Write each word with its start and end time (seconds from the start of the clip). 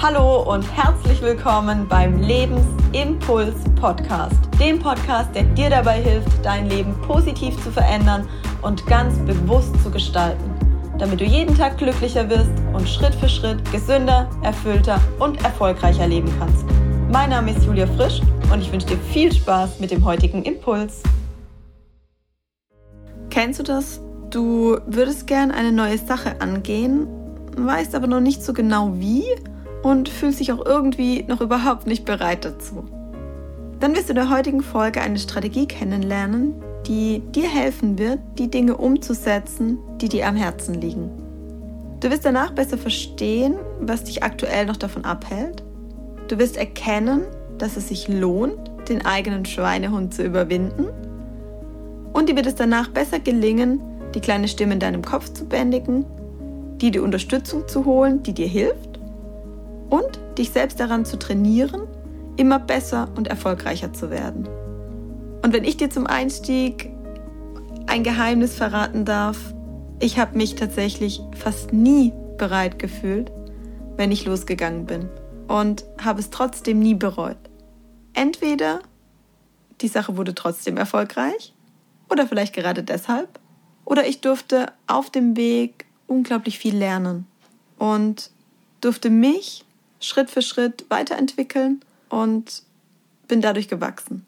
Hallo 0.00 0.42
und 0.42 0.62
herzlich 0.76 1.20
willkommen 1.22 1.88
beim 1.88 2.20
Lebensimpuls 2.20 3.56
Podcast, 3.74 4.36
dem 4.60 4.78
Podcast, 4.78 5.34
der 5.34 5.42
dir 5.42 5.70
dabei 5.70 6.00
hilft, 6.00 6.28
dein 6.44 6.68
Leben 6.68 6.94
positiv 7.02 7.60
zu 7.64 7.72
verändern 7.72 8.28
und 8.62 8.86
ganz 8.86 9.18
bewusst 9.26 9.74
zu 9.82 9.90
gestalten, 9.90 10.54
damit 10.98 11.20
du 11.20 11.24
jeden 11.24 11.52
Tag 11.58 11.78
glücklicher 11.78 12.30
wirst 12.30 12.52
und 12.72 12.88
Schritt 12.88 13.12
für 13.16 13.28
Schritt 13.28 13.58
gesünder, 13.72 14.30
erfüllter 14.42 15.00
und 15.18 15.42
erfolgreicher 15.42 16.06
leben 16.06 16.32
kannst. 16.38 16.64
Mein 17.10 17.30
Name 17.30 17.50
ist 17.50 17.64
Julia 17.64 17.88
Frisch 17.88 18.20
und 18.52 18.60
ich 18.60 18.70
wünsche 18.70 18.86
dir 18.86 18.98
viel 18.98 19.32
Spaß 19.32 19.80
mit 19.80 19.90
dem 19.90 20.04
heutigen 20.04 20.44
Impuls. 20.44 21.02
Kennst 23.30 23.58
du 23.58 23.64
das? 23.64 24.00
Du 24.30 24.78
würdest 24.86 25.26
gern 25.26 25.50
eine 25.50 25.72
neue 25.72 25.98
Sache 25.98 26.40
angehen, 26.40 27.08
weißt 27.56 27.96
aber 27.96 28.06
noch 28.06 28.20
nicht 28.20 28.44
so 28.44 28.52
genau 28.52 28.92
wie 28.94 29.24
und 29.82 30.08
fühlst 30.08 30.40
dich 30.40 30.52
auch 30.52 30.64
irgendwie 30.64 31.24
noch 31.26 31.40
überhaupt 31.40 31.86
nicht 31.86 32.04
bereit 32.04 32.44
dazu. 32.44 32.84
Dann 33.80 33.94
wirst 33.94 34.08
du 34.08 34.12
in 34.12 34.16
der 34.16 34.30
heutigen 34.30 34.62
Folge 34.62 35.00
eine 35.00 35.18
Strategie 35.18 35.66
kennenlernen, 35.66 36.54
die 36.86 37.20
dir 37.20 37.48
helfen 37.48 37.98
wird, 37.98 38.18
die 38.38 38.50
Dinge 38.50 38.76
umzusetzen, 38.76 39.78
die 40.00 40.08
dir 40.08 40.26
am 40.26 40.36
Herzen 40.36 40.74
liegen. 40.74 41.10
Du 42.00 42.10
wirst 42.10 42.24
danach 42.24 42.52
besser 42.52 42.78
verstehen, 42.78 43.56
was 43.80 44.04
dich 44.04 44.22
aktuell 44.22 44.66
noch 44.66 44.76
davon 44.76 45.04
abhält. 45.04 45.62
Du 46.28 46.38
wirst 46.38 46.56
erkennen, 46.56 47.22
dass 47.58 47.76
es 47.76 47.88
sich 47.88 48.08
lohnt, 48.08 48.58
den 48.88 49.04
eigenen 49.04 49.44
Schweinehund 49.44 50.14
zu 50.14 50.22
überwinden. 50.22 50.86
Und 52.12 52.28
dir 52.28 52.36
wird 52.36 52.46
es 52.46 52.54
danach 52.54 52.88
besser 52.88 53.18
gelingen, 53.18 53.80
die 54.14 54.20
kleine 54.20 54.48
Stimme 54.48 54.74
in 54.74 54.80
deinem 54.80 55.04
Kopf 55.04 55.32
zu 55.32 55.44
bändigen, 55.44 56.04
dir 56.78 56.90
die 56.90 57.00
Unterstützung 57.00 57.66
zu 57.68 57.84
holen, 57.84 58.22
die 58.22 58.32
dir 58.32 58.46
hilft 58.46 58.87
und 59.90 60.18
dich 60.36 60.50
selbst 60.50 60.80
daran 60.80 61.04
zu 61.04 61.18
trainieren, 61.18 61.82
immer 62.36 62.58
besser 62.58 63.08
und 63.16 63.28
erfolgreicher 63.28 63.92
zu 63.92 64.10
werden. 64.10 64.48
Und 65.42 65.52
wenn 65.52 65.64
ich 65.64 65.76
dir 65.76 65.90
zum 65.90 66.06
Einstieg 66.06 66.90
ein 67.86 68.02
Geheimnis 68.04 68.54
verraten 68.54 69.04
darf, 69.04 69.54
ich 70.00 70.18
habe 70.18 70.36
mich 70.36 70.54
tatsächlich 70.54 71.20
fast 71.36 71.72
nie 71.72 72.12
bereit 72.36 72.78
gefühlt, 72.78 73.32
wenn 73.96 74.12
ich 74.12 74.24
losgegangen 74.24 74.86
bin 74.86 75.08
und 75.48 75.84
habe 76.02 76.20
es 76.20 76.30
trotzdem 76.30 76.78
nie 76.78 76.94
bereut. 76.94 77.38
Entweder 78.14 78.80
die 79.80 79.88
Sache 79.88 80.16
wurde 80.16 80.34
trotzdem 80.34 80.76
erfolgreich 80.76 81.54
oder 82.08 82.26
vielleicht 82.26 82.54
gerade 82.54 82.82
deshalb 82.82 83.40
oder 83.84 84.06
ich 84.06 84.20
durfte 84.20 84.66
auf 84.86 85.10
dem 85.10 85.36
Weg 85.36 85.86
unglaublich 86.06 86.58
viel 86.58 86.76
lernen 86.76 87.26
und 87.78 88.30
durfte 88.80 89.10
mich 89.10 89.64
Schritt 90.00 90.30
für 90.30 90.42
Schritt 90.42 90.86
weiterentwickeln 90.88 91.80
und 92.08 92.62
bin 93.26 93.40
dadurch 93.40 93.68
gewachsen. 93.68 94.26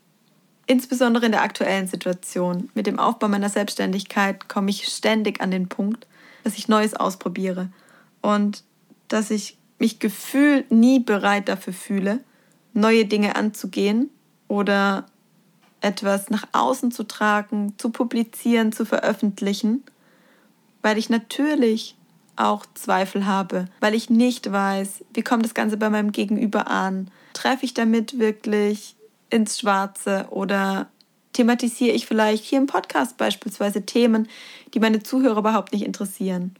Insbesondere 0.66 1.27
in 1.27 1.32
der 1.32 1.42
aktuellen 1.42 1.88
Situation 1.88 2.70
mit 2.74 2.86
dem 2.86 2.98
Aufbau 2.98 3.28
meiner 3.28 3.48
Selbstständigkeit 3.48 4.48
komme 4.48 4.70
ich 4.70 4.86
ständig 4.86 5.40
an 5.40 5.50
den 5.50 5.68
Punkt, 5.68 6.06
dass 6.44 6.56
ich 6.56 6.68
Neues 6.68 6.94
ausprobiere 6.94 7.70
und 8.22 8.62
dass 9.08 9.30
ich 9.30 9.58
mich 9.78 9.98
gefühlt 9.98 10.70
nie 10.70 11.00
bereit 11.00 11.48
dafür 11.48 11.72
fühle, 11.72 12.20
neue 12.72 13.05
Dinge 13.05 13.34
anzugehen 13.34 14.10
oder 14.46 15.06
etwas 15.80 16.30
nach 16.30 16.46
außen 16.52 16.92
zu 16.92 17.05
tragen, 17.05 17.74
zu 17.78 17.90
publizieren, 17.90 18.72
zu 18.72 18.84
veröffentlichen, 18.84 19.82
weil 20.82 20.98
ich 20.98 21.10
natürlich 21.10 21.96
auch 22.41 22.66
Zweifel 22.74 23.27
habe, 23.27 23.66
weil 23.80 23.94
ich 23.94 24.10
nicht 24.10 24.50
weiß, 24.50 25.05
wie 25.14 25.22
kommt 25.22 25.44
das 25.44 25.55
Ganze 25.55 25.77
bei 25.77 25.91
meinem 25.91 26.12
Gegenüber 26.12 26.69
an? 26.69 27.10
Treffe 27.34 27.64
ich 27.64 27.74
damit 27.74 28.19
wirklich 28.19 28.96
ins 29.30 29.58
Schwarze 29.60 30.27
oder 30.30 30.89
thematisiere 31.33 31.95
ich 31.95 32.06
vielleicht 32.06 32.45
hier 32.45 32.58
im 32.58 32.67
Podcast 32.67 33.17
beispielsweise 33.17 33.86
Themen, 33.86 34.28
die 34.74 34.80
meine 34.80 35.02
Zuhörer 35.02 35.39
überhaupt 35.39 35.73
nicht 35.73 35.84
interessieren? 35.84 36.55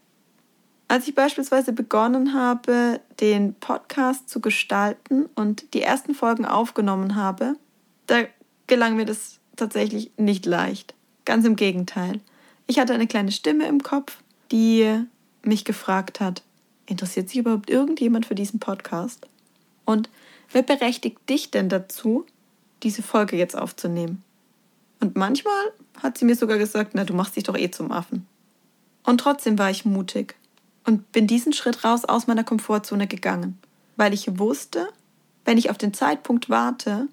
Als 0.89 1.07
ich 1.07 1.15
beispielsweise 1.15 1.73
begonnen 1.73 2.35
habe, 2.35 3.01
den 3.21 3.55
Podcast 3.55 4.29
zu 4.29 4.41
gestalten 4.41 5.27
und 5.35 5.75
die 5.75 5.83
ersten 5.83 6.15
Folgen 6.15 6.45
aufgenommen 6.45 7.15
habe, 7.15 7.55
da 8.07 8.23
gelang 8.67 8.97
mir 8.97 9.05
das 9.05 9.39
tatsächlich 9.57 10.11
nicht 10.17 10.47
leicht. 10.47 10.95
Ganz 11.25 11.45
im 11.45 11.55
Gegenteil. 11.55 12.21
Ich 12.67 12.79
hatte 12.79 12.95
eine 12.95 13.07
kleine 13.07 13.31
Stimme 13.31 13.67
im 13.67 13.83
Kopf, 13.83 14.17
die 14.51 15.05
mich 15.43 15.65
gefragt 15.65 16.21
hat, 16.21 16.43
interessiert 16.87 17.29
sich 17.29 17.39
überhaupt 17.39 17.71
irgendjemand 17.71 18.27
für 18.27 18.35
diesen 18.35 18.61
Podcast? 18.61 19.27
Und 19.85 20.11
wer 20.53 20.63
berechtigt 20.63 21.19
dich 21.29 21.51
denn 21.51 21.69
dazu, 21.69 22.27
diese 22.83 23.03
Folge 23.03 23.37
jetzt 23.37 23.57
aufzunehmen? 23.57 24.23
Und 25.01 25.17
manchmal 25.17 25.73
hat 26.03 26.19
sie 26.19 26.25
mir 26.25 26.37
sogar 26.37 26.59
gesagt, 26.59 26.93
na, 26.95 27.05
du 27.05 27.15
machst 27.15 27.37
dich 27.37 27.45
doch 27.45 27.57
eh 27.57 27.71
zum 27.71 27.91
Affen. 27.91 28.27
Und 29.05 29.19
trotzdem 29.19 29.59
war 29.59 29.71
ich 29.71 29.85
mutig 29.85 30.37
und 30.85 31.11
bin 31.13 31.27
diesen 31.27 31.53
Schritt 31.53 31.85
raus 31.85 32.05
aus 32.05 32.27
meiner 32.27 32.45
Komfortzone 32.45 33.07
gegangen, 33.07 33.59
weil 33.97 34.13
ich 34.13 34.39
wusste, 34.39 34.89
wenn 35.45 35.59
ich 35.59 35.71
auf 35.71 35.79
den 35.79 35.95
Zeitpunkt 35.95 36.51
warte, 36.51 37.09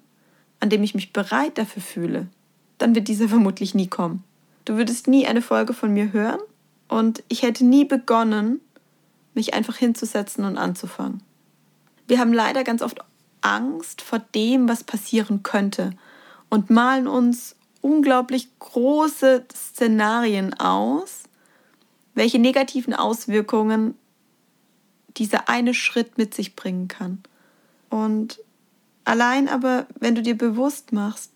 an 0.60 0.70
dem 0.70 0.82
ich 0.82 0.94
mich 0.94 1.12
bereit 1.12 1.56
dafür 1.56 1.82
fühle, 1.82 2.28
dann 2.76 2.94
wird 2.94 3.08
dieser 3.08 3.28
vermutlich 3.28 3.74
nie 3.74 3.88
kommen. 3.88 4.22
Du 4.64 4.76
würdest 4.76 5.08
nie 5.08 5.26
eine 5.26 5.40
Folge 5.40 5.72
von 5.72 5.92
mir 5.92 6.12
hören 6.12 6.40
und 6.88 7.22
ich 7.28 7.42
hätte 7.42 7.64
nie 7.64 7.84
begonnen, 7.84 8.60
mich 9.34 9.54
einfach 9.54 9.76
hinzusetzen 9.76 10.44
und 10.44 10.58
anzufangen. 10.58 11.22
Wir 12.06 12.18
haben 12.18 12.32
leider 12.32 12.64
ganz 12.64 12.82
oft 12.82 13.00
Angst 13.40 14.02
vor 14.02 14.18
dem, 14.18 14.68
was 14.68 14.82
passieren 14.82 15.42
könnte 15.42 15.90
und 16.48 16.70
malen 16.70 17.06
uns 17.06 17.54
unglaublich 17.80 18.48
große 18.58 19.44
Szenarien 19.54 20.54
aus, 20.54 21.24
welche 22.14 22.38
negativen 22.38 22.94
Auswirkungen 22.94 23.94
dieser 25.16 25.48
eine 25.48 25.74
Schritt 25.74 26.18
mit 26.18 26.34
sich 26.34 26.56
bringen 26.56 26.88
kann. 26.88 27.22
Und 27.90 28.40
allein 29.04 29.48
aber, 29.48 29.86
wenn 30.00 30.14
du 30.14 30.22
dir 30.22 30.36
bewusst 30.36 30.92
machst, 30.92 31.30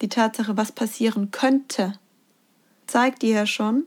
die 0.00 0.08
Tatsache, 0.08 0.56
was 0.56 0.72
passieren 0.72 1.30
könnte, 1.30 1.94
zeigt 2.86 3.22
dir 3.22 3.34
ja 3.34 3.46
schon, 3.46 3.84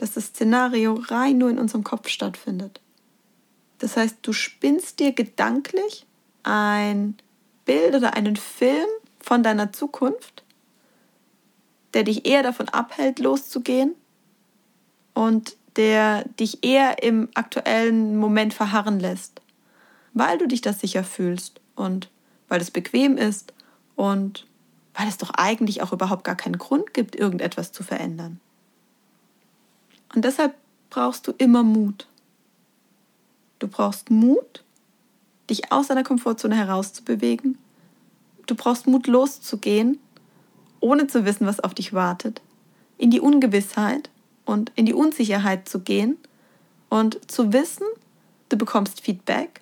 dass 0.00 0.12
das 0.12 0.28
Szenario 0.28 0.94
rein 0.94 1.36
nur 1.36 1.50
in 1.50 1.58
unserem 1.58 1.84
Kopf 1.84 2.08
stattfindet. 2.08 2.80
Das 3.80 3.98
heißt, 3.98 4.16
du 4.22 4.32
spinnst 4.32 4.98
dir 4.98 5.12
gedanklich 5.12 6.06
ein 6.42 7.18
Bild 7.66 7.94
oder 7.94 8.14
einen 8.14 8.36
Film 8.36 8.88
von 9.20 9.42
deiner 9.42 9.74
Zukunft, 9.74 10.42
der 11.92 12.04
dich 12.04 12.26
eher 12.26 12.42
davon 12.42 12.70
abhält, 12.70 13.18
loszugehen 13.18 13.94
und 15.12 15.54
der 15.76 16.24
dich 16.24 16.64
eher 16.64 17.02
im 17.02 17.28
aktuellen 17.34 18.16
Moment 18.16 18.54
verharren 18.54 19.00
lässt, 19.00 19.42
weil 20.14 20.38
du 20.38 20.48
dich 20.48 20.62
das 20.62 20.80
sicher 20.80 21.04
fühlst 21.04 21.60
und 21.74 22.08
weil 22.48 22.62
es 22.62 22.70
bequem 22.70 23.18
ist 23.18 23.52
und 23.96 24.46
weil 24.94 25.08
es 25.08 25.18
doch 25.18 25.30
eigentlich 25.34 25.82
auch 25.82 25.92
überhaupt 25.92 26.24
gar 26.24 26.36
keinen 26.36 26.56
Grund 26.56 26.94
gibt, 26.94 27.16
irgendetwas 27.16 27.70
zu 27.70 27.82
verändern. 27.82 28.40
Und 30.14 30.24
deshalb 30.24 30.54
brauchst 30.90 31.26
du 31.26 31.32
immer 31.38 31.62
Mut. 31.62 32.06
Du 33.58 33.68
brauchst 33.68 34.10
Mut, 34.10 34.64
dich 35.48 35.70
aus 35.70 35.88
deiner 35.88 36.02
Komfortzone 36.02 36.56
herauszubewegen. 36.56 37.58
Du 38.46 38.54
brauchst 38.54 38.86
Mut, 38.86 39.06
loszugehen, 39.06 39.98
ohne 40.80 41.06
zu 41.06 41.24
wissen, 41.24 41.46
was 41.46 41.60
auf 41.60 41.74
dich 41.74 41.92
wartet. 41.92 42.40
In 42.98 43.10
die 43.10 43.20
Ungewissheit 43.20 44.10
und 44.44 44.72
in 44.74 44.86
die 44.86 44.94
Unsicherheit 44.94 45.68
zu 45.68 45.80
gehen 45.80 46.16
und 46.88 47.30
zu 47.30 47.52
wissen, 47.52 47.86
du 48.48 48.56
bekommst 48.56 49.00
Feedback 49.00 49.60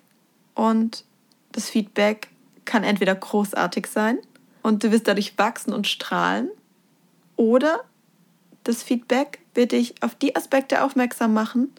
und 0.55 1.05
das 1.51 1.69
Feedback 1.69 2.29
kann 2.65 2.83
entweder 2.83 3.15
großartig 3.15 3.87
sein 3.87 4.17
und 4.61 4.83
du 4.83 4.91
wirst 4.91 5.07
dadurch 5.07 5.37
wachsen 5.37 5.73
und 5.73 5.87
strahlen 5.87 6.49
oder 7.35 7.83
das 8.63 8.83
Feedback 8.83 9.38
wird 9.53 9.71
dich 9.71 10.01
auf 10.01 10.15
die 10.15 10.35
Aspekte 10.35 10.83
aufmerksam 10.83 11.33
machen, 11.33 11.71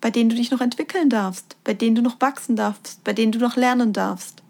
bei 0.00 0.10
denen 0.10 0.30
du 0.30 0.36
dich 0.36 0.50
noch 0.50 0.60
entwickeln 0.60 1.08
darfst, 1.08 1.56
bei 1.64 1.74
denen 1.74 1.94
du 1.94 2.02
noch 2.02 2.20
wachsen 2.20 2.56
darfst, 2.56 3.02
bei 3.04 3.12
denen 3.12 3.32
du 3.32 3.38
noch 3.38 3.56
lernen 3.56 3.92
darfst. 3.92 4.42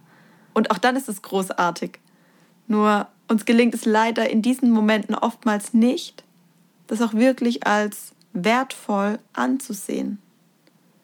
Und 0.55 0.71
auch 0.71 0.79
dann 0.79 0.97
ist 0.97 1.09
es 1.09 1.23
großartig. 1.23 1.99
Nur 2.69 3.09
uns 3.29 3.45
gelingt 3.45 3.75
es 3.75 3.85
leider 3.85 4.29
in 4.31 4.43
diesen 4.43 4.71
Momenten 4.71 5.15
oftmals 5.15 5.75
nicht, 5.75 6.25
das 6.87 7.03
auch 7.03 7.15
wirklich 7.15 7.67
als 7.67 8.13
wertvoll 8.33 9.19
anzusehen, 9.33 10.19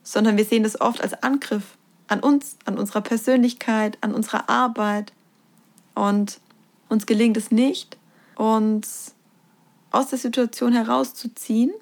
sondern 0.03 0.37
wir 0.37 0.45
sehen 0.45 0.65
es 0.65 0.81
oft 0.81 1.03
als 1.03 1.23
Angriff 1.23 1.77
an 2.09 2.21
uns, 2.21 2.57
an 2.65 2.79
unserer 2.79 3.03
Persönlichkeit, 3.03 3.99
an 4.01 4.15
unserer 4.15 4.49
Arbeit. 4.49 5.13
Und 5.95 6.41
uns 6.89 7.07
gelingt 7.07 7.37
es 7.37 7.51
nicht, 7.51 7.99
uns 8.35 9.15
aus 9.91 10.09
der 10.09 10.19
Situation 10.19 10.73
herauszuziehen 10.73 11.73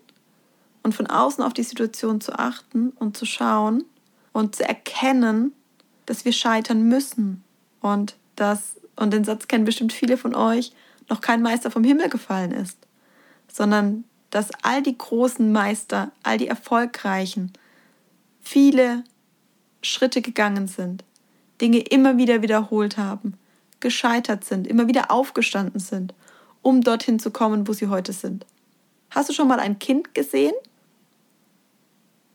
und 0.82 0.94
von 0.94 1.06
außen 1.06 1.42
auf 1.42 1.52
die 1.52 1.62
Situation 1.62 2.20
zu 2.20 2.38
achten 2.38 2.90
und 2.90 3.16
zu 3.16 3.26
schauen 3.26 3.84
und 4.32 4.54
zu 4.54 4.66
erkennen, 4.66 5.52
dass 6.06 6.24
wir 6.24 6.32
scheitern 6.32 6.84
müssen 6.88 7.42
und 7.80 8.16
dass, 8.36 8.76
und 8.94 9.12
den 9.12 9.24
Satz 9.24 9.48
kennen 9.48 9.64
bestimmt 9.64 9.92
viele 9.92 10.16
von 10.16 10.34
euch, 10.34 10.72
noch 11.08 11.20
kein 11.20 11.42
Meister 11.42 11.70
vom 11.70 11.84
Himmel 11.84 12.08
gefallen 12.08 12.52
ist, 12.52 12.78
sondern 13.52 14.04
dass 14.30 14.50
all 14.62 14.82
die 14.82 14.96
großen 14.96 15.50
Meister, 15.50 16.12
all 16.22 16.38
die 16.38 16.48
Erfolgreichen, 16.48 17.52
viele 18.40 19.04
Schritte 19.82 20.22
gegangen 20.22 20.68
sind, 20.68 21.04
Dinge 21.60 21.78
immer 21.78 22.16
wieder 22.16 22.42
wiederholt 22.42 22.98
haben, 22.98 23.34
gescheitert 23.80 24.44
sind, 24.44 24.66
immer 24.66 24.88
wieder 24.88 25.10
aufgestanden 25.10 25.80
sind, 25.80 26.14
um 26.66 26.80
dorthin 26.80 27.20
zu 27.20 27.30
kommen, 27.30 27.68
wo 27.68 27.72
sie 27.72 27.86
heute 27.86 28.12
sind. 28.12 28.44
Hast 29.10 29.28
du 29.28 29.32
schon 29.32 29.46
mal 29.46 29.60
ein 29.60 29.78
Kind 29.78 30.14
gesehen, 30.14 30.52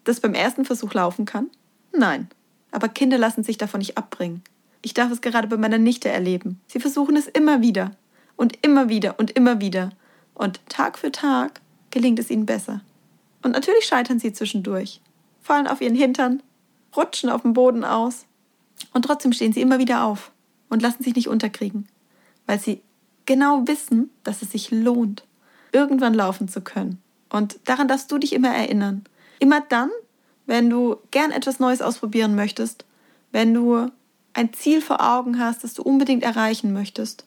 das 0.05 0.21
beim 0.21 0.33
ersten 0.33 0.63
Versuch 0.63 0.93
laufen 0.93 1.25
kann? 1.25 1.49
Nein. 1.91 2.29
Aber 2.71 2.87
Kinder 2.87 3.17
lassen 3.17 3.43
sich 3.43 3.57
davon 3.57 3.79
nicht 3.79 3.97
abbringen. 3.97 4.41
Ich 4.81 4.93
darf 4.93 5.11
es 5.11 5.19
gerade 5.19 5.49
bei 5.49 5.57
meiner 5.57 5.79
Nichte 5.79 6.07
erleben. 6.07 6.61
Sie 6.67 6.79
versuchen 6.79 7.17
es 7.17 7.27
immer 7.27 7.61
wieder 7.61 7.91
und 8.37 8.57
immer 8.65 8.87
wieder 8.87 9.19
und 9.19 9.31
immer 9.31 9.59
wieder. 9.59 9.91
Und 10.33 10.61
Tag 10.69 10.97
für 10.97 11.11
Tag 11.11 11.59
gelingt 11.89 12.17
es 12.17 12.29
ihnen 12.29 12.45
besser. 12.45 12.79
Und 13.43 13.51
natürlich 13.51 13.83
scheitern 13.83 14.19
sie 14.19 14.31
zwischendurch, 14.31 15.01
fallen 15.41 15.67
auf 15.67 15.81
ihren 15.81 15.95
Hintern, 15.95 16.41
rutschen 16.95 17.29
auf 17.29 17.41
dem 17.41 17.51
Boden 17.51 17.83
aus. 17.83 18.25
Und 18.93 19.03
trotzdem 19.03 19.33
stehen 19.33 19.51
sie 19.51 19.61
immer 19.61 19.77
wieder 19.77 20.05
auf 20.05 20.31
und 20.69 20.81
lassen 20.81 21.03
sich 21.03 21.15
nicht 21.15 21.27
unterkriegen, 21.27 21.89
weil 22.45 22.61
sie 22.61 22.81
genau 23.25 23.67
wissen, 23.67 24.09
dass 24.23 24.41
es 24.41 24.51
sich 24.51 24.71
lohnt, 24.71 25.25
irgendwann 25.71 26.13
laufen 26.13 26.47
zu 26.47 26.61
können. 26.61 27.01
Und 27.29 27.59
daran 27.65 27.87
darfst 27.87 28.11
du 28.11 28.17
dich 28.17 28.33
immer 28.33 28.49
erinnern. 28.49 29.03
Immer 29.39 29.61
dann, 29.61 29.89
wenn 30.45 30.69
du 30.69 30.97
gern 31.11 31.31
etwas 31.31 31.59
Neues 31.59 31.81
ausprobieren 31.81 32.35
möchtest, 32.35 32.85
wenn 33.31 33.53
du 33.53 33.89
ein 34.33 34.53
Ziel 34.53 34.81
vor 34.81 35.01
Augen 35.01 35.39
hast, 35.39 35.63
das 35.63 35.73
du 35.73 35.83
unbedingt 35.83 36.23
erreichen 36.23 36.73
möchtest 36.73 37.25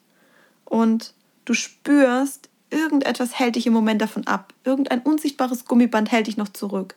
und 0.64 1.14
du 1.44 1.55
spürst, 1.55 2.49
irgendetwas 2.70 3.38
hält 3.38 3.56
dich 3.56 3.67
im 3.67 3.73
Moment 3.73 4.00
davon 4.02 4.26
ab, 4.26 4.52
irgendein 4.64 5.00
unsichtbares 5.00 5.64
Gummiband 5.64 6.12
hält 6.12 6.26
dich 6.26 6.37
noch 6.37 6.49
zurück, 6.49 6.97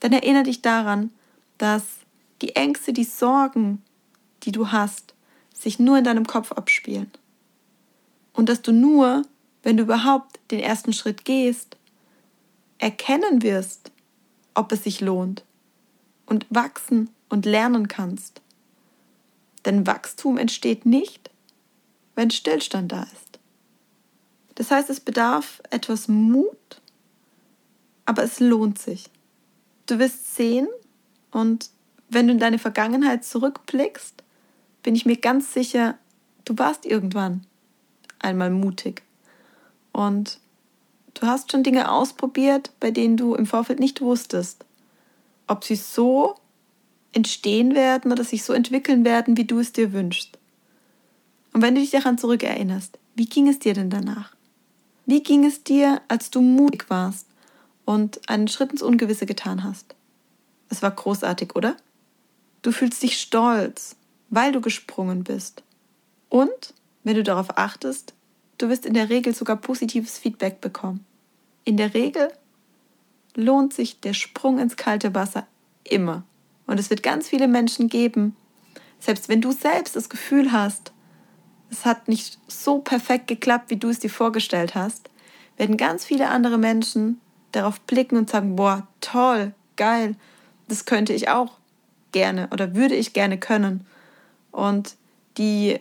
dann 0.00 0.12
erinnere 0.12 0.44
dich 0.44 0.62
daran, 0.62 1.10
dass 1.58 1.82
die 2.42 2.56
Ängste, 2.56 2.92
die 2.92 3.04
Sorgen, 3.04 3.82
die 4.42 4.52
du 4.52 4.72
hast, 4.72 5.14
sich 5.52 5.78
nur 5.78 5.98
in 5.98 6.04
deinem 6.04 6.26
Kopf 6.26 6.52
abspielen. 6.52 7.10
Und 8.32 8.48
dass 8.48 8.62
du 8.62 8.72
nur, 8.72 9.22
wenn 9.62 9.76
du 9.76 9.82
überhaupt 9.82 10.40
den 10.50 10.60
ersten 10.60 10.92
Schritt 10.92 11.24
gehst, 11.24 11.76
erkennen 12.78 13.42
wirst, 13.42 13.92
ob 14.54 14.72
es 14.72 14.84
sich 14.84 15.00
lohnt 15.00 15.44
und 16.26 16.46
wachsen 16.50 17.10
und 17.28 17.44
lernen 17.44 17.88
kannst. 17.88 18.40
Denn 19.64 19.86
Wachstum 19.86 20.38
entsteht 20.38 20.86
nicht, 20.86 21.30
wenn 22.14 22.30
Stillstand 22.30 22.92
da 22.92 23.02
ist. 23.02 23.38
Das 24.54 24.70
heißt, 24.70 24.90
es 24.90 25.00
bedarf 25.00 25.62
etwas 25.70 26.08
Mut, 26.08 26.80
aber 28.04 28.22
es 28.22 28.40
lohnt 28.40 28.78
sich. 28.78 29.10
Du 29.86 29.98
wirst 29.98 30.34
sehen 30.34 30.68
und 31.30 31.70
wenn 32.08 32.26
du 32.26 32.32
in 32.32 32.38
deine 32.38 32.58
Vergangenheit 32.58 33.24
zurückblickst, 33.24 34.22
bin 34.82 34.94
ich 34.94 35.06
mir 35.06 35.16
ganz 35.16 35.52
sicher, 35.52 35.96
du 36.44 36.58
warst 36.58 36.84
irgendwann 36.84 37.46
einmal 38.20 38.50
mutig. 38.50 39.02
Und 39.92 40.38
du 41.14 41.26
hast 41.26 41.50
schon 41.50 41.62
Dinge 41.62 41.90
ausprobiert, 41.90 42.70
bei 42.80 42.90
denen 42.90 43.16
du 43.16 43.34
im 43.34 43.46
Vorfeld 43.46 43.80
nicht 43.80 44.00
wusstest, 44.00 44.64
ob 45.46 45.64
sie 45.64 45.76
so 45.76 46.36
entstehen 47.12 47.74
werden 47.74 48.12
oder 48.12 48.24
sich 48.24 48.44
so 48.44 48.52
entwickeln 48.52 49.04
werden, 49.04 49.36
wie 49.36 49.44
du 49.44 49.58
es 49.58 49.72
dir 49.72 49.92
wünschst. 49.92 50.38
Und 51.52 51.62
wenn 51.62 51.74
du 51.74 51.80
dich 51.80 51.90
daran 51.90 52.18
zurückerinnerst, 52.18 52.98
wie 53.16 53.26
ging 53.26 53.48
es 53.48 53.58
dir 53.58 53.74
denn 53.74 53.90
danach? 53.90 54.34
Wie 55.06 55.22
ging 55.22 55.44
es 55.44 55.64
dir, 55.64 56.00
als 56.06 56.30
du 56.30 56.40
mutig 56.40 56.88
warst 56.88 57.26
und 57.84 58.28
einen 58.28 58.46
Schritt 58.46 58.70
ins 58.70 58.82
Ungewisse 58.82 59.26
getan 59.26 59.64
hast? 59.64 59.96
Es 60.68 60.82
war 60.82 60.92
großartig, 60.92 61.56
oder? 61.56 61.76
Du 62.62 62.70
fühlst 62.70 63.02
dich 63.02 63.20
stolz, 63.20 63.96
weil 64.28 64.52
du 64.52 64.60
gesprungen 64.60 65.24
bist. 65.24 65.64
Und, 66.28 66.74
wenn 67.04 67.16
du 67.16 67.22
darauf 67.22 67.56
achtest, 67.56 68.14
du 68.58 68.68
wirst 68.68 68.86
in 68.86 68.94
der 68.94 69.08
Regel 69.08 69.34
sogar 69.34 69.56
positives 69.56 70.18
Feedback 70.18 70.60
bekommen. 70.60 71.04
In 71.64 71.76
der 71.76 71.94
Regel 71.94 72.32
lohnt 73.34 73.72
sich 73.72 74.00
der 74.00 74.14
Sprung 74.14 74.58
ins 74.58 74.76
kalte 74.76 75.14
Wasser 75.14 75.46
immer. 75.84 76.24
Und 76.66 76.78
es 76.78 76.90
wird 76.90 77.02
ganz 77.02 77.28
viele 77.28 77.48
Menschen 77.48 77.88
geben, 77.88 78.36
selbst 78.98 79.28
wenn 79.28 79.40
du 79.40 79.50
selbst 79.50 79.96
das 79.96 80.08
Gefühl 80.08 80.52
hast, 80.52 80.92
es 81.70 81.84
hat 81.84 82.08
nicht 82.08 82.38
so 82.48 82.78
perfekt 82.78 83.28
geklappt, 83.28 83.70
wie 83.70 83.76
du 83.76 83.88
es 83.88 83.98
dir 83.98 84.10
vorgestellt 84.10 84.74
hast, 84.74 85.08
werden 85.56 85.76
ganz 85.76 86.04
viele 86.04 86.28
andere 86.28 86.58
Menschen 86.58 87.20
darauf 87.52 87.80
blicken 87.80 88.16
und 88.16 88.30
sagen, 88.30 88.56
boah, 88.56 88.86
toll, 89.00 89.52
geil, 89.76 90.16
das 90.68 90.84
könnte 90.84 91.12
ich 91.12 91.28
auch 91.28 91.58
gerne 92.12 92.48
oder 92.52 92.74
würde 92.74 92.94
ich 92.94 93.12
gerne 93.12 93.38
können. 93.38 93.86
Und 94.50 94.96
die 95.38 95.80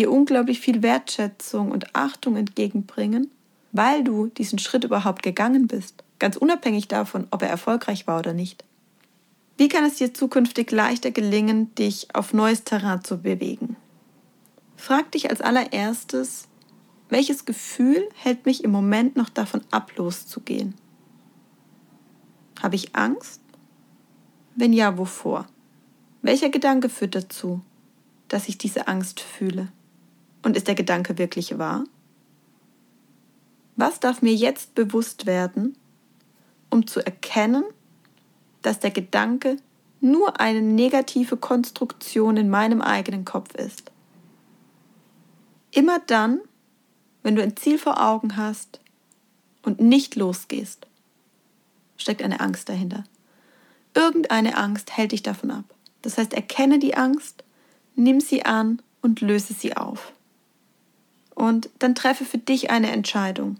dir 0.00 0.10
unglaublich 0.10 0.60
viel 0.60 0.82
Wertschätzung 0.82 1.70
und 1.70 1.94
Achtung 1.94 2.36
entgegenbringen, 2.36 3.30
weil 3.72 4.02
du 4.02 4.26
diesen 4.26 4.58
Schritt 4.58 4.84
überhaupt 4.84 5.22
gegangen 5.22 5.66
bist, 5.66 6.02
ganz 6.18 6.36
unabhängig 6.36 6.88
davon, 6.88 7.26
ob 7.30 7.42
er 7.42 7.50
erfolgreich 7.50 8.06
war 8.06 8.18
oder 8.18 8.32
nicht. 8.32 8.64
Wie 9.58 9.68
kann 9.68 9.84
es 9.84 9.96
dir 9.96 10.14
zukünftig 10.14 10.70
leichter 10.70 11.10
gelingen, 11.10 11.74
dich 11.74 12.14
auf 12.14 12.32
neues 12.32 12.64
Terrain 12.64 13.04
zu 13.04 13.18
bewegen? 13.18 13.76
Frag 14.76 15.12
dich 15.12 15.28
als 15.28 15.42
allererstes, 15.42 16.48
welches 17.10 17.44
Gefühl 17.44 18.08
hält 18.14 18.46
mich 18.46 18.64
im 18.64 18.70
Moment 18.70 19.16
noch 19.16 19.28
davon 19.28 19.60
ab, 19.70 19.92
loszugehen? 19.96 20.74
Habe 22.62 22.76
ich 22.76 22.96
Angst? 22.96 23.42
Wenn 24.56 24.72
ja, 24.72 24.96
wovor? 24.96 25.46
Welcher 26.22 26.48
Gedanke 26.48 26.88
führt 26.88 27.14
dazu, 27.14 27.60
dass 28.28 28.48
ich 28.48 28.56
diese 28.56 28.88
Angst 28.88 29.20
fühle? 29.20 29.68
Und 30.42 30.56
ist 30.56 30.68
der 30.68 30.74
Gedanke 30.74 31.18
wirklich 31.18 31.58
wahr? 31.58 31.84
Was 33.76 34.00
darf 34.00 34.22
mir 34.22 34.34
jetzt 34.34 34.74
bewusst 34.74 35.26
werden, 35.26 35.76
um 36.68 36.86
zu 36.86 37.04
erkennen, 37.04 37.64
dass 38.62 38.78
der 38.78 38.90
Gedanke 38.90 39.56
nur 40.00 40.40
eine 40.40 40.62
negative 40.62 41.36
Konstruktion 41.36 42.36
in 42.36 42.50
meinem 42.50 42.82
eigenen 42.82 43.24
Kopf 43.24 43.54
ist? 43.54 43.90
Immer 45.72 45.98
dann, 46.00 46.40
wenn 47.22 47.36
du 47.36 47.42
ein 47.42 47.56
Ziel 47.56 47.78
vor 47.78 48.02
Augen 48.02 48.36
hast 48.36 48.80
und 49.62 49.80
nicht 49.80 50.16
losgehst, 50.16 50.86
steckt 51.96 52.22
eine 52.22 52.40
Angst 52.40 52.68
dahinter. 52.68 53.04
Irgendeine 53.94 54.56
Angst 54.56 54.96
hält 54.96 55.12
dich 55.12 55.22
davon 55.22 55.50
ab. 55.50 55.64
Das 56.02 56.18
heißt, 56.18 56.32
erkenne 56.32 56.78
die 56.78 56.96
Angst, 56.96 57.44
nimm 57.94 58.20
sie 58.20 58.44
an 58.44 58.80
und 59.02 59.20
löse 59.20 59.52
sie 59.52 59.76
auf. 59.76 60.12
Und 61.40 61.70
dann 61.78 61.94
treffe 61.94 62.26
für 62.26 62.36
dich 62.36 62.68
eine 62.68 62.90
Entscheidung. 62.90 63.56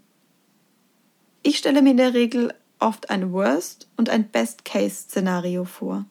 Ich 1.42 1.56
stelle 1.56 1.80
mir 1.80 1.92
in 1.92 1.96
der 1.96 2.12
Regel 2.12 2.52
oft 2.78 3.08
ein 3.08 3.32
Worst- 3.32 3.88
und 3.96 4.10
ein 4.10 4.28
Best-Case-Szenario 4.28 5.64
vor 5.64 6.04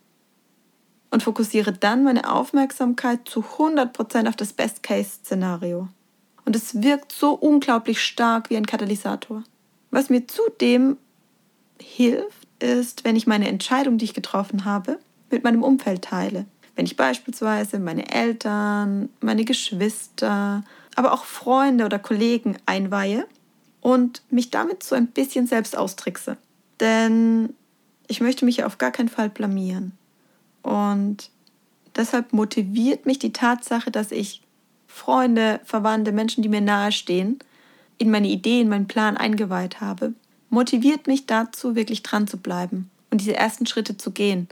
und 1.12 1.22
fokussiere 1.22 1.72
dann 1.72 2.04
meine 2.04 2.28
Aufmerksamkeit 2.28 3.30
zu 3.30 3.42
100% 3.42 4.28
auf 4.28 4.36
das 4.36 4.54
Best-Case-Szenario. 4.54 5.90
Und 6.44 6.56
es 6.56 6.82
wirkt 6.82 7.12
so 7.12 7.34
unglaublich 7.34 8.02
stark 8.02 8.50
wie 8.50 8.58
ein 8.58 8.66
Katalysator. 8.66 9.44
Was 9.92 10.10
mir 10.10 10.28
zudem 10.28 10.98
hilft, 11.80 12.48
ist, 12.58 13.04
wenn 13.04 13.16
ich 13.16 13.28
meine 13.28 13.48
Entscheidung, 13.48 14.00
die 14.00 14.06
ich 14.06 14.16
getroffen 14.16 14.66
habe, 14.66 14.98
mit 15.30 15.44
meinem 15.44 15.62
Umfeld 15.62 16.02
teile. 16.02 16.48
Wenn 16.76 16.88
ich 16.88 16.98
beispielsweise 16.98 17.78
meine 17.78 18.12
Eltern, 18.12 19.10
meine 19.22 19.46
Geschwister, 19.46 20.64
aber 21.00 21.14
auch 21.14 21.24
Freunde 21.24 21.86
oder 21.86 21.98
Kollegen 21.98 22.58
einweihe 22.66 23.26
und 23.80 24.22
mich 24.30 24.50
damit 24.50 24.84
so 24.84 24.96
ein 24.96 25.08
bisschen 25.08 25.48
selbst 25.48 25.78
austrickse. 25.78 26.36
Denn 26.82 27.54
ich 28.10 28.20
möchte 28.20 28.44
mich 28.44 28.58
ja 28.58 28.66
auf 28.66 28.80
gar 28.80 28.92
keinen 28.92 29.08
Fall 29.08 29.30
blamieren. 29.30 29.94
Und 30.62 31.32
deshalb 31.96 32.34
motiviert 32.34 33.06
mich 33.06 33.18
die 33.18 33.32
Tatsache, 33.32 33.92
dass 33.92 34.12
ich 34.12 34.42
Freunde, 34.88 35.62
Verwandte, 35.64 36.12
Menschen, 36.12 36.44
die 36.44 36.50
mir 36.50 36.60
nahestehen, 36.60 37.40
in 37.98 38.12
meine 38.12 38.28
Ideen, 38.28 38.68
meinen 38.68 38.90
Plan 38.90 39.16
eingeweiht 39.16 39.80
habe, 39.80 40.14
motiviert 40.50 41.08
mich 41.08 41.26
dazu, 41.26 41.78
wirklich 41.78 42.04
dran 42.04 42.28
zu 42.28 42.36
bleiben 42.36 42.92
und 43.10 43.22
diese 43.22 43.38
ersten 43.38 43.66
Schritte 43.66 43.96
zu 43.96 44.12
gehen, 44.12 44.50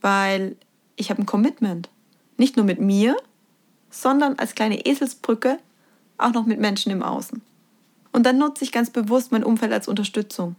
weil 0.00 0.56
ich 0.96 1.10
habe 1.10 1.20
ein 1.20 1.26
Commitment. 1.26 1.90
Nicht 2.38 2.56
nur 2.56 2.64
mit 2.64 2.80
mir, 2.80 3.14
sondern 3.90 4.38
als 4.38 4.54
kleine 4.54 4.86
Eselsbrücke 4.86 5.58
auch 6.24 6.32
noch 6.32 6.46
mit 6.46 6.60
Menschen 6.60 6.92
im 6.92 7.02
Außen. 7.02 7.40
Und 8.12 8.24
dann 8.24 8.38
nutze 8.38 8.64
ich 8.64 8.72
ganz 8.72 8.90
bewusst 8.90 9.32
mein 9.32 9.44
Umfeld 9.44 9.72
als 9.72 9.88
Unterstützung, 9.88 10.56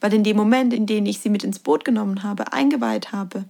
weil 0.00 0.14
in 0.14 0.24
dem 0.24 0.36
Moment, 0.36 0.72
in 0.72 0.86
dem 0.86 1.06
ich 1.06 1.18
sie 1.18 1.30
mit 1.30 1.44
ins 1.44 1.58
Boot 1.58 1.84
genommen 1.84 2.22
habe, 2.22 2.52
eingeweiht 2.52 3.12
habe, 3.12 3.44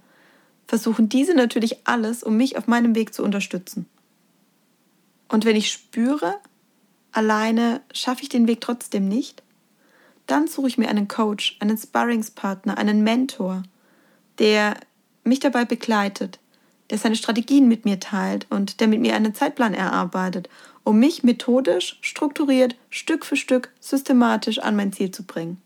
versuchen 0.67 1.09
diese 1.09 1.35
natürlich 1.35 1.87
alles, 1.87 2.23
um 2.23 2.37
mich 2.37 2.57
auf 2.57 2.67
meinem 2.67 2.95
Weg 2.95 3.13
zu 3.13 3.23
unterstützen. 3.23 3.85
Und 5.27 5.45
wenn 5.45 5.55
ich 5.55 5.71
spüre, 5.71 6.35
alleine 7.11 7.81
schaffe 7.93 8.23
ich 8.23 8.29
den 8.29 8.47
Weg 8.47 8.61
trotzdem 8.61 9.07
nicht, 9.07 9.43
dann 10.27 10.47
suche 10.47 10.67
ich 10.67 10.77
mir 10.77 10.89
einen 10.89 11.07
Coach, 11.07 11.57
einen 11.59 11.77
Sparringspartner, 11.77 12.77
einen 12.77 13.03
Mentor, 13.03 13.63
der 14.39 14.75
mich 15.23 15.39
dabei 15.39 15.65
begleitet, 15.65 16.39
der 16.89 16.97
seine 16.97 17.15
Strategien 17.15 17.67
mit 17.67 17.85
mir 17.85 17.99
teilt 17.99 18.47
und 18.49 18.79
der 18.79 18.87
mit 18.87 19.01
mir 19.01 19.15
einen 19.15 19.33
Zeitplan 19.33 19.73
erarbeitet, 19.73 20.49
um 20.85 20.99
mich 20.99 21.23
methodisch, 21.23 21.97
strukturiert, 21.99 22.75
Stück 22.89 23.25
für 23.25 23.35
Stück, 23.35 23.71
systematisch 23.81 24.59
an 24.59 24.77
mein 24.77 24.93
Ziel 24.93 25.11
zu 25.11 25.23
bringen. 25.23 25.61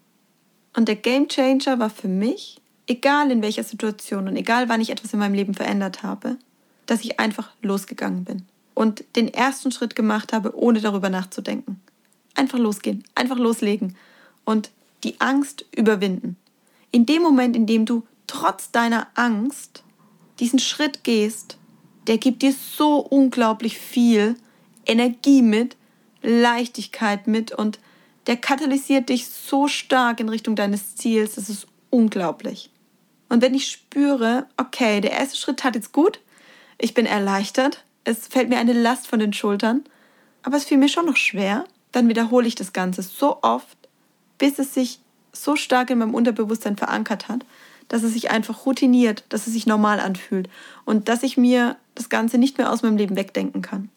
Und 0.76 0.88
der 0.88 0.96
Game 0.96 1.28
Changer 1.28 1.78
war 1.78 1.90
für 1.90 2.08
mich, 2.08 2.60
egal 2.88 3.30
in 3.30 3.44
welcher 3.44 3.64
Situation 3.64 4.28
und 4.28 4.36
egal 4.36 4.70
wann 4.70 4.82
ich 4.82 4.90
etwas 4.90 5.14
in 5.14 5.20
meinem 5.20 5.36
Leben 5.36 5.54
verändert 5.54 6.02
habe, 6.04 6.38
dass 6.86 7.02
ich 7.02 7.20
einfach 7.20 7.52
losgegangen 7.62 8.24
bin 8.24 8.46
und 8.74 9.04
den 9.16 9.32
ersten 9.32 9.72
Schritt 9.72 9.96
gemacht 9.96 10.32
habe, 10.32 10.58
ohne 10.58 10.80
darüber 10.80 11.10
nachzudenken. 11.10 11.82
Einfach 12.34 12.58
losgehen, 12.58 13.04
einfach 13.14 13.38
loslegen 13.38 13.98
und 14.46 14.72
die 15.04 15.20
Angst 15.20 15.66
überwinden. 15.76 16.38
In 16.92 17.06
dem 17.06 17.22
Moment, 17.22 17.56
in 17.56 17.68
dem 17.68 17.86
du 17.86 18.08
trotz 18.26 18.72
deiner 18.72 19.08
Angst 19.16 19.84
diesen 20.40 20.60
Schritt 20.60 21.04
gehst, 21.04 21.58
der 22.08 22.18
gibt 22.18 22.42
dir 22.42 22.54
so 22.54 23.00
unglaublich 23.00 23.78
viel 23.78 24.36
Energie 24.90 25.42
mit, 25.42 25.78
Leichtigkeit 26.22 27.28
mit 27.28 27.52
und 27.52 27.80
der 28.28 28.38
katalysiert 28.38 29.10
dich 29.10 29.28
so 29.28 29.68
stark 29.68 30.20
in 30.20 30.30
Richtung 30.30 30.56
deines 30.56 30.96
Ziels, 30.96 31.36
das 31.36 31.50
ist 31.50 31.68
unglaublich. 31.90 32.70
Und 33.30 33.42
wenn 33.42 33.54
ich 33.54 33.70
spüre, 33.70 34.48
okay, 34.58 35.00
der 35.00 35.12
erste 35.12 35.38
Schritt 35.38 35.64
hat 35.64 35.76
jetzt 35.76 35.94
gut, 35.94 36.20
ich 36.78 36.94
bin 36.94 37.06
erleichtert, 37.06 37.84
es 38.04 38.28
fällt 38.28 38.50
mir 38.50 38.58
eine 38.58 38.74
Last 38.74 39.08
von 39.08 39.20
den 39.20 39.34
Schultern, 39.34 39.84
aber 40.42 40.58
es 40.58 40.66
fiel 40.66 40.78
mir 40.78 40.90
schon 40.90 41.06
noch 41.06 41.18
schwer, 41.18 41.66
dann 41.92 42.10
wiederhole 42.10 42.48
ich 42.48 42.56
das 42.56 42.74
Ganze 42.74 43.04
so 43.04 43.42
oft, 43.44 43.78
bis 44.38 44.58
es 44.58 44.74
sich 44.74 45.00
so 45.32 45.56
stark 45.56 45.92
in 45.92 46.00
meinem 46.00 46.16
Unterbewusstsein 46.16 46.78
verankert 46.78 47.28
hat, 47.28 47.46
dass 47.88 48.04
es 48.04 48.14
sich 48.14 48.32
einfach 48.32 48.66
routiniert, 48.66 49.24
dass 49.30 49.48
es 49.48 49.54
sich 49.54 49.68
normal 49.68 50.00
anfühlt 50.00 50.50
und 50.86 51.10
dass 51.10 51.24
ich 51.24 51.38
mir 51.38 51.76
das 51.96 52.10
Ganze 52.10 52.38
nicht 52.38 52.58
mehr 52.58 52.72
aus 52.72 52.82
meinem 52.82 52.98
Leben 52.98 53.16
wegdenken 53.16 53.62
kann. 53.62 53.90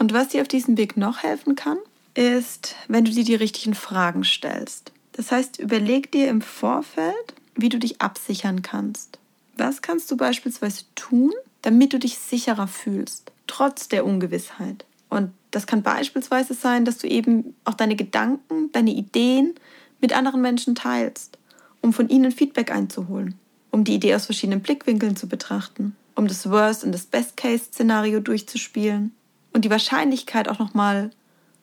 Und 0.00 0.14
was 0.14 0.28
dir 0.28 0.40
auf 0.40 0.48
diesem 0.48 0.78
Weg 0.78 0.96
noch 0.96 1.22
helfen 1.22 1.56
kann, 1.56 1.76
ist, 2.14 2.74
wenn 2.88 3.04
du 3.04 3.10
dir 3.10 3.22
die 3.22 3.34
richtigen 3.34 3.74
Fragen 3.74 4.24
stellst. 4.24 4.92
Das 5.12 5.30
heißt, 5.30 5.58
überleg 5.58 6.10
dir 6.10 6.28
im 6.28 6.40
Vorfeld, 6.40 7.34
wie 7.54 7.68
du 7.68 7.78
dich 7.78 8.00
absichern 8.00 8.62
kannst. 8.62 9.18
Was 9.58 9.82
kannst 9.82 10.10
du 10.10 10.16
beispielsweise 10.16 10.84
tun, 10.94 11.32
damit 11.60 11.92
du 11.92 11.98
dich 11.98 12.18
sicherer 12.18 12.66
fühlst, 12.66 13.30
trotz 13.46 13.88
der 13.88 14.06
Ungewissheit? 14.06 14.86
Und 15.10 15.32
das 15.50 15.66
kann 15.66 15.82
beispielsweise 15.82 16.54
sein, 16.54 16.86
dass 16.86 16.96
du 16.96 17.06
eben 17.06 17.54
auch 17.66 17.74
deine 17.74 17.94
Gedanken, 17.94 18.72
deine 18.72 18.92
Ideen 18.92 19.54
mit 20.00 20.14
anderen 20.14 20.40
Menschen 20.40 20.74
teilst 20.74 21.36
um 21.82 21.92
von 21.92 22.08
ihnen 22.08 22.32
Feedback 22.32 22.70
einzuholen, 22.70 23.34
um 23.70 23.84
die 23.84 23.94
Idee 23.94 24.14
aus 24.14 24.26
verschiedenen 24.26 24.60
Blickwinkeln 24.60 25.16
zu 25.16 25.28
betrachten, 25.28 25.96
um 26.14 26.28
das 26.28 26.50
Worst- 26.50 26.84
und 26.84 26.92
das 26.92 27.06
Best-Case-Szenario 27.06 28.20
durchzuspielen 28.20 29.12
und 29.52 29.64
die 29.64 29.70
Wahrscheinlichkeit 29.70 30.48
auch 30.48 30.58
nochmal 30.58 31.10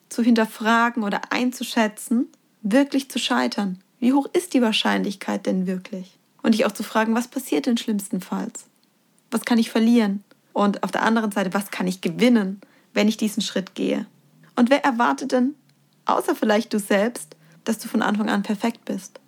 zu 0.09 0.23
hinterfragen 0.23 1.03
oder 1.03 1.31
einzuschätzen, 1.31 2.27
wirklich 2.61 3.09
zu 3.09 3.19
scheitern. 3.19 3.79
Wie 3.99 4.13
hoch 4.13 4.27
ist 4.33 4.53
die 4.53 4.61
Wahrscheinlichkeit 4.61 5.45
denn 5.45 5.67
wirklich? 5.67 6.17
Und 6.43 6.53
dich 6.53 6.65
auch 6.65 6.71
zu 6.71 6.83
fragen, 6.83 7.15
was 7.15 7.27
passiert 7.27 7.65
denn 7.65 7.77
schlimmstenfalls? 7.77 8.65
Was 9.31 9.43
kann 9.43 9.57
ich 9.57 9.69
verlieren? 9.69 10.23
Und 10.53 10.83
auf 10.83 10.91
der 10.91 11.03
anderen 11.03 11.31
Seite, 11.31 11.53
was 11.53 11.71
kann 11.71 11.87
ich 11.87 12.01
gewinnen, 12.01 12.61
wenn 12.93 13.07
ich 13.07 13.17
diesen 13.17 13.41
Schritt 13.41 13.75
gehe? 13.75 14.05
Und 14.55 14.69
wer 14.69 14.83
erwartet 14.83 15.31
denn, 15.31 15.55
außer 16.05 16.35
vielleicht 16.35 16.73
du 16.73 16.79
selbst, 16.79 17.35
dass 17.63 17.79
du 17.79 17.87
von 17.87 18.01
Anfang 18.01 18.29
an 18.29 18.43
perfekt 18.43 18.85
bist? 18.85 19.19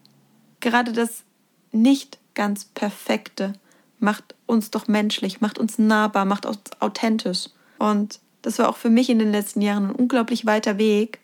Gerade 0.59 0.91
das 0.91 1.23
nicht 1.71 2.17
ganz 2.33 2.65
Perfekte 2.65 3.53
macht 3.99 4.35
uns 4.45 4.71
doch 4.71 4.87
menschlich, 4.87 5.41
macht 5.41 5.59
uns 5.59 5.77
nahbar, 5.77 6.25
macht 6.25 6.45
uns 6.45 6.59
authentisch. 6.79 7.49
Und 7.77 8.19
das 8.41 8.59
war 8.59 8.69
auch 8.69 8.77
für 8.77 8.89
mich 8.89 9.09
in 9.09 9.19
den 9.19 9.31
letzten 9.31 9.61
Jahren 9.61 9.89
ein 9.89 9.95
unglaublich 9.95 10.45
weiter 10.45 10.77
Weg, 10.77 11.19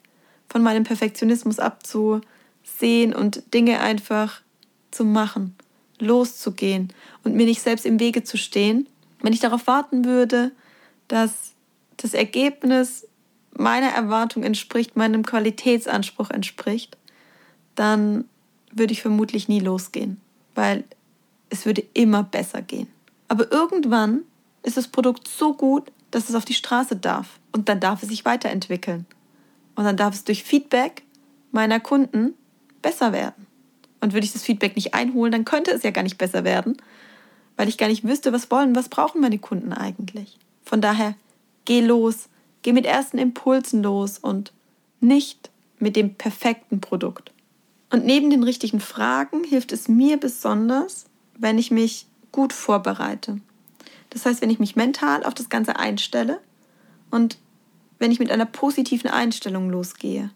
von 0.50 0.62
meinem 0.62 0.84
Perfektionismus 0.84 1.60
abzusehen 1.60 3.14
und 3.16 3.54
Dinge 3.54 3.80
einfach 3.80 4.42
zu 4.92 5.04
machen, 5.04 5.56
loszugehen 6.00 6.94
und 7.24 7.36
mir 7.36 7.46
nicht 7.46 7.62
selbst 7.62 7.86
im 7.86 8.00
Wege 8.00 8.24
zu 8.24 8.38
stehen. 8.38 8.88
Wenn 9.22 9.34
ich 9.34 9.40
darauf 9.40 9.68
warten 9.68 10.06
würde, 10.06 10.52
dass 11.08 11.54
das 11.98 12.14
Ergebnis 12.14 13.08
meiner 13.54 13.90
Erwartung 13.90 14.44
entspricht, 14.44 14.96
meinem 14.96 15.24
Qualitätsanspruch 15.24 16.30
entspricht, 16.30 16.98
dann 17.76 18.26
würde 18.72 18.94
ich 18.94 19.02
vermutlich 19.02 19.48
nie 19.48 19.60
losgehen, 19.60 20.20
weil 20.54 20.84
es 21.50 21.66
würde 21.66 21.84
immer 21.94 22.24
besser 22.24 22.62
gehen. 22.62 22.88
Aber 23.28 23.52
irgendwann 23.52 24.22
ist 24.64 24.78
das 24.78 24.88
Produkt 24.88 25.28
so 25.28 25.54
gut, 25.54 25.92
dass 26.16 26.30
es 26.30 26.36
auf 26.36 26.46
die 26.46 26.54
Straße 26.54 26.96
darf 26.96 27.42
und 27.52 27.68
dann 27.68 27.82
darf 27.82 28.02
es 28.02 28.08
sich 28.08 28.24
weiterentwickeln. 28.24 29.06
Und 29.76 29.84
dann 29.84 29.98
darf 29.98 30.14
es 30.14 30.24
durch 30.24 30.46
Feedback 30.46 31.04
meiner 31.52 31.82
Kunden 31.82 32.36
besser 32.82 33.12
werden. 33.12 33.46
Und 34.00 34.14
würde 34.14 34.26
ich 34.26 34.32
das 34.32 34.44
Feedback 34.44 34.78
nicht 34.78 34.94
einholen, 34.94 35.34
dann 35.34 35.44
könnte 35.44 35.72
es 35.72 35.84
ja 35.84 35.92
gar 35.92 36.04
nicht 36.04 36.18
besser 36.18 36.46
werden, 36.46 36.78
weil 37.58 37.68
ich 37.68 37.78
gar 37.78 37.90
nicht 37.90 38.06
wüsste, 38.06 38.32
was 38.32 38.50
wollen, 38.50 38.78
was 38.78 38.88
brauchen 38.88 39.20
meine 39.20 39.40
Kunden 39.40 39.74
eigentlich. 39.74 40.40
Von 40.64 40.80
daher, 40.80 41.16
geh 41.66 41.82
los, 41.82 42.30
geh 42.62 42.72
mit 42.72 42.86
ersten 42.86 43.18
Impulsen 43.18 43.84
los 43.84 44.18
und 44.18 44.54
nicht 45.02 45.50
mit 45.80 45.98
dem 45.98 46.16
perfekten 46.16 46.80
Produkt. 46.80 47.34
Und 47.90 48.06
neben 48.06 48.30
den 48.30 48.44
richtigen 48.44 48.80
Fragen 48.80 49.44
hilft 49.44 49.74
es 49.74 49.90
mir 49.90 50.16
besonders, 50.16 51.08
wenn 51.38 51.58
ich 51.58 51.72
mich 51.72 52.08
gut 52.32 52.54
vorbereite. 52.54 53.42
Das 54.16 54.26
heißt, 54.26 54.42
wenn 54.42 54.50
ich 54.50 54.60
mich 54.60 54.78
mental 54.78 55.26
auf 55.26 55.34
das 55.34 55.50
Ganze 55.50 55.76
einstelle 55.76 56.40
und 57.12 57.38
wenn 58.00 58.14
ich 58.14 58.20
mit 58.20 58.32
einer 58.32 58.46
positiven 58.46 59.10
Einstellung 59.10 59.70
losgehe. 59.70 60.32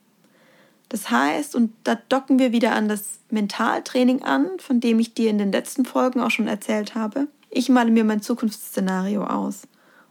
Das 0.90 1.10
heißt, 1.10 1.56
und 1.56 1.72
da 1.86 1.96
docken 1.96 2.40
wir 2.40 2.52
wieder 2.52 2.74
an 2.74 2.90
das 2.90 3.20
Mentaltraining 3.30 4.22
an, 4.22 4.50
von 4.58 4.82
dem 4.82 5.00
ich 5.00 5.14
dir 5.14 5.30
in 5.30 5.38
den 5.38 5.54
letzten 5.54 5.86
Folgen 5.86 6.20
auch 6.20 6.30
schon 6.30 6.50
erzählt 6.50 6.94
habe. 6.94 7.28
Ich 7.50 7.70
male 7.70 7.90
mir 7.90 8.04
mein 8.04 8.22
Zukunftsszenario 8.22 9.24
aus 9.24 9.62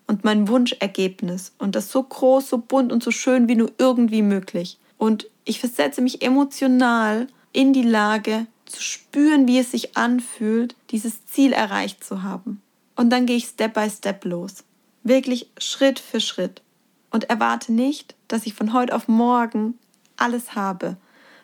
und 0.07 0.25
mein 0.25 0.49
Wunschergebnis 0.49 1.53
und 1.59 1.75
das 1.75 1.91
so 1.91 2.03
groß, 2.03 2.49
so 2.49 2.57
bunt 2.57 2.91
und 2.91 3.03
so 3.03 3.11
schön 3.11 3.49
wie 3.49 3.57
nur 3.57 3.71
irgendwie 3.77 4.23
möglich. 4.23 4.79
Und 4.97 5.29
ich 5.45 5.61
versetze 5.61 6.01
mich 6.01 6.23
emotional 6.23 7.27
in 7.53 7.75
die 7.75 7.83
Lage 7.83 8.47
zu 8.65 8.83
spüren, 8.83 9.47
wie 9.47 9.59
es 9.59 9.73
sich 9.73 9.95
anfühlt, 9.95 10.75
dieses 10.89 11.27
Ziel 11.27 11.53
erreicht 11.53 12.03
zu 12.03 12.23
haben. 12.23 12.63
Und 12.99 13.11
dann 13.11 13.27
gehe 13.27 13.37
ich 13.37 13.45
Step 13.45 13.75
by 13.75 13.89
Step 13.89 14.25
los. 14.25 14.65
Wirklich 15.05 15.49
Schritt 15.57 16.01
für 16.01 16.21
Schritt. 16.21 16.63
Und 17.13 17.31
erwarte 17.31 17.73
nicht, 17.73 18.17
dass 18.27 18.45
ich 18.45 18.55
von 18.55 18.73
heute 18.73 18.93
auf 18.93 19.07
morgen 19.07 19.79
alles 20.17 20.57
habe, 20.57 20.97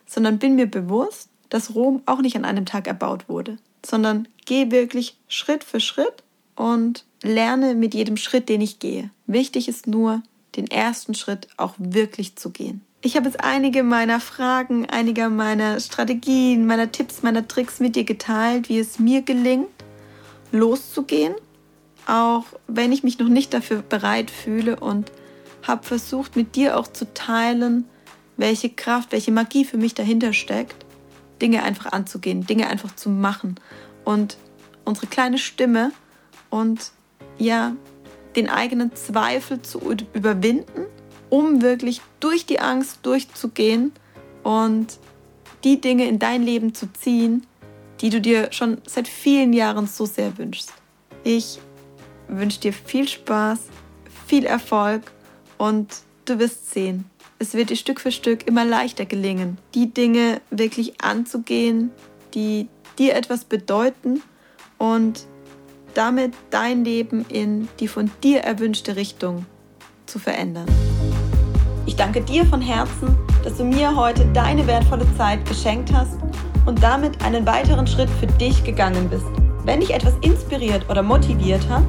sondern 0.04 0.40
bin 0.40 0.56
mir 0.56 0.66
bewusst, 0.66 1.28
dass 1.50 1.76
Rom 1.76 2.02
auch 2.06 2.20
nicht 2.20 2.34
an 2.34 2.44
einem 2.44 2.66
Tag 2.66 2.88
erbaut 2.88 3.28
wurde, 3.28 3.56
sondern 3.86 4.26
gehe 4.46 4.72
wirklich 4.72 5.16
Schritt 5.28 5.62
für 5.62 5.78
Schritt 5.78 6.24
und 6.56 7.04
lerne 7.22 7.76
mit 7.76 7.94
jedem 7.94 8.16
Schritt, 8.16 8.48
den 8.48 8.60
ich 8.60 8.80
gehe. 8.80 9.10
Wichtig 9.28 9.68
ist 9.68 9.86
nur, 9.86 10.24
den 10.56 10.66
ersten 10.66 11.14
Schritt 11.14 11.46
auch 11.56 11.74
wirklich 11.78 12.34
zu 12.34 12.50
gehen. 12.50 12.80
Ich 13.00 13.14
habe 13.16 13.26
jetzt 13.26 13.44
einige 13.44 13.84
meiner 13.84 14.18
Fragen, 14.18 14.86
einige 14.90 15.28
meiner 15.28 15.78
Strategien, 15.78 16.66
meiner 16.66 16.90
Tipps, 16.90 17.22
meiner 17.22 17.46
Tricks 17.46 17.78
mit 17.78 17.94
dir 17.94 18.04
geteilt, 18.04 18.68
wie 18.68 18.80
es 18.80 18.98
mir 18.98 19.22
gelingt, 19.22 19.68
loszugehen, 20.50 21.34
auch 22.06 22.44
wenn 22.66 22.92
ich 22.92 23.02
mich 23.02 23.18
noch 23.18 23.28
nicht 23.28 23.54
dafür 23.54 23.82
bereit 23.82 24.30
fühle 24.30 24.76
und 24.76 25.10
habe 25.62 25.84
versucht, 25.84 26.36
mit 26.36 26.56
dir 26.56 26.78
auch 26.78 26.86
zu 26.86 27.12
teilen, 27.14 27.84
welche 28.36 28.70
Kraft, 28.70 29.12
welche 29.12 29.32
Magie 29.32 29.64
für 29.64 29.78
mich 29.78 29.94
dahinter 29.94 30.32
steckt, 30.32 30.84
Dinge 31.40 31.62
einfach 31.62 31.92
anzugehen, 31.92 32.46
Dinge 32.46 32.68
einfach 32.68 32.94
zu 32.94 33.08
machen 33.08 33.56
und 34.04 34.36
unsere 34.84 35.06
kleine 35.06 35.38
Stimme 35.38 35.92
und 36.50 36.92
ja, 37.38 37.74
den 38.36 38.48
eigenen 38.48 38.94
Zweifel 38.94 39.62
zu 39.62 39.80
überwinden 40.12 40.86
um 41.34 41.62
wirklich 41.62 42.00
durch 42.20 42.46
die 42.46 42.60
Angst 42.60 43.00
durchzugehen 43.02 43.90
und 44.44 44.98
die 45.64 45.80
Dinge 45.80 46.06
in 46.06 46.20
dein 46.20 46.44
Leben 46.44 46.74
zu 46.74 46.92
ziehen, 46.92 47.44
die 48.00 48.10
du 48.10 48.20
dir 48.20 48.52
schon 48.52 48.78
seit 48.86 49.08
vielen 49.08 49.52
Jahren 49.52 49.88
so 49.88 50.06
sehr 50.06 50.38
wünschst. 50.38 50.72
Ich 51.24 51.58
wünsche 52.38 52.60
dir 52.60 52.72
viel 52.72 53.08
Spaß, 53.08 53.60
viel 54.26 54.44
Erfolg 54.46 55.02
und 55.58 55.88
du 56.24 56.38
wirst 56.38 56.72
sehen, 56.72 57.04
es 57.38 57.54
wird 57.54 57.70
dir 57.70 57.76
Stück 57.76 58.00
für 58.00 58.12
Stück 58.12 58.46
immer 58.46 58.64
leichter 58.64 59.04
gelingen, 59.04 59.58
die 59.74 59.92
Dinge 59.92 60.40
wirklich 60.50 61.00
anzugehen, 61.02 61.90
die 62.32 62.68
dir 62.98 63.14
etwas 63.16 63.44
bedeuten 63.44 64.22
und 64.78 65.26
damit 65.94 66.34
dein 66.50 66.84
Leben 66.84 67.24
in 67.28 67.68
die 67.80 67.88
von 67.88 68.10
dir 68.22 68.40
erwünschte 68.40 68.96
Richtung 68.96 69.46
zu 70.06 70.18
verändern. 70.18 70.66
Ich 71.86 71.96
danke 71.96 72.22
dir 72.22 72.46
von 72.46 72.60
Herzen, 72.60 73.16
dass 73.42 73.58
du 73.58 73.64
mir 73.64 73.94
heute 73.94 74.24
deine 74.32 74.66
wertvolle 74.66 75.06
Zeit 75.16 75.46
geschenkt 75.46 75.92
hast 75.92 76.18
und 76.66 76.82
damit 76.82 77.22
einen 77.22 77.44
weiteren 77.46 77.86
Schritt 77.86 78.10
für 78.10 78.26
dich 78.26 78.64
gegangen 78.64 79.08
bist. 79.10 79.26
Wenn 79.64 79.80
dich 79.80 79.92
etwas 79.92 80.14
inspiriert 80.22 80.88
oder 80.88 81.02
motiviert 81.02 81.68
hat, 81.68 81.84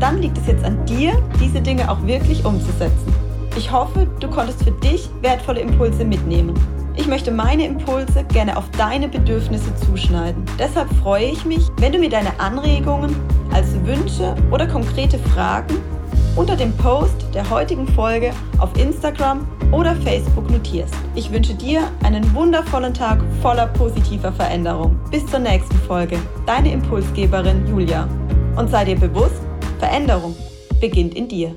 dann 0.00 0.20
liegt 0.20 0.38
es 0.38 0.46
jetzt 0.46 0.64
an 0.64 0.84
dir, 0.86 1.12
diese 1.40 1.60
Dinge 1.60 1.90
auch 1.90 2.04
wirklich 2.06 2.44
umzusetzen. 2.44 3.14
Ich 3.56 3.72
hoffe, 3.72 4.06
du 4.20 4.28
konntest 4.28 4.62
für 4.62 4.72
dich 4.72 5.08
wertvolle 5.22 5.60
Impulse 5.60 6.04
mitnehmen. 6.04 6.54
Ich 6.96 7.06
möchte 7.06 7.30
meine 7.30 7.66
Impulse 7.66 8.24
gerne 8.24 8.56
auf 8.56 8.70
deine 8.72 9.08
Bedürfnisse 9.08 9.74
zuschneiden. 9.76 10.44
Deshalb 10.58 10.90
freue 11.02 11.26
ich 11.26 11.44
mich, 11.44 11.68
wenn 11.78 11.92
du 11.92 11.98
mir 11.98 12.10
deine 12.10 12.38
Anregungen 12.40 13.14
als 13.52 13.68
Wünsche 13.84 14.34
oder 14.50 14.66
konkrete 14.66 15.18
Fragen 15.18 15.76
unter 16.36 16.56
dem 16.56 16.72
Post 16.76 17.26
der 17.34 17.48
heutigen 17.48 17.88
Folge 17.88 18.30
auf 18.58 18.76
Instagram 18.78 19.46
oder 19.72 19.96
Facebook 19.96 20.50
notierst. 20.50 20.94
Ich 21.14 21.32
wünsche 21.32 21.54
dir 21.54 21.80
einen 22.02 22.34
wundervollen 22.34 22.94
Tag 22.94 23.20
voller 23.40 23.66
positiver 23.68 24.32
Veränderung. 24.32 24.98
Bis 25.10 25.26
zur 25.26 25.38
nächsten 25.38 25.76
Folge. 25.86 26.18
Deine 26.44 26.72
Impulsgeberin 26.72 27.66
Julia. 27.66 28.06
Und 28.56 28.70
sei 28.70 28.84
dir 28.84 28.96
bewusst, 28.96 29.45
Veränderung 29.78 30.34
beginnt 30.80 31.14
in 31.14 31.28
dir. 31.28 31.54